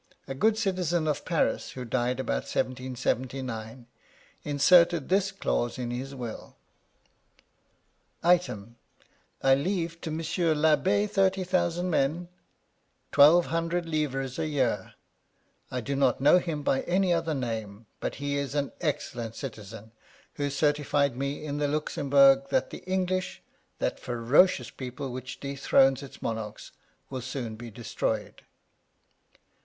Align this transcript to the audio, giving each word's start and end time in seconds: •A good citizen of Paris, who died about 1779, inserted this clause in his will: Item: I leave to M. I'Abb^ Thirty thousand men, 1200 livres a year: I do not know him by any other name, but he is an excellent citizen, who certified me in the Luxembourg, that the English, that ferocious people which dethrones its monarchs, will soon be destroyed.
•A 0.27 0.33
good 0.33 0.57
citizen 0.57 1.07
of 1.07 1.25
Paris, 1.25 1.73
who 1.73 1.85
died 1.85 2.19
about 2.19 2.45
1779, 2.49 3.85
inserted 4.43 5.09
this 5.09 5.31
clause 5.31 5.77
in 5.77 5.91
his 5.91 6.15
will: 6.15 6.57
Item: 8.23 8.77
I 9.43 9.53
leave 9.53 10.01
to 10.01 10.09
M. 10.09 10.17
I'Abb^ 10.19 11.07
Thirty 11.11 11.43
thousand 11.43 11.91
men, 11.91 12.29
1200 13.13 13.85
livres 13.85 14.39
a 14.39 14.47
year: 14.47 14.95
I 15.69 15.81
do 15.81 15.95
not 15.95 16.19
know 16.19 16.39
him 16.39 16.63
by 16.63 16.81
any 16.81 17.13
other 17.13 17.35
name, 17.35 17.85
but 17.99 18.15
he 18.15 18.37
is 18.37 18.55
an 18.55 18.71
excellent 18.81 19.35
citizen, 19.35 19.91
who 20.33 20.49
certified 20.49 21.15
me 21.15 21.45
in 21.45 21.57
the 21.59 21.67
Luxembourg, 21.67 22.47
that 22.49 22.71
the 22.71 22.83
English, 22.85 23.43
that 23.77 23.99
ferocious 23.99 24.71
people 24.71 25.11
which 25.11 25.39
dethrones 25.39 26.01
its 26.01 26.23
monarchs, 26.23 26.71
will 27.11 27.21
soon 27.21 27.55
be 27.55 27.69
destroyed. 27.69 28.41